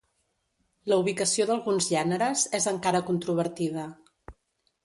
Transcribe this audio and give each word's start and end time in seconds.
La 0.91 0.97
ubicació 1.01 1.45
d'alguns 1.51 1.91
gèneres 1.93 2.47
és 2.61 2.67
encara 2.75 3.03
controvertida. 3.11 3.85